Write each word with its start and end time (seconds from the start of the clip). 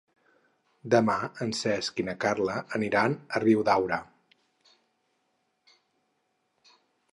Demà 0.93 1.17
en 1.45 1.53
Cesc 1.57 2.01
i 2.03 2.05
na 2.07 2.15
Carla 2.25 2.55
aniran 2.79 3.17
a 3.19 3.43
Riudaura. 3.45 4.01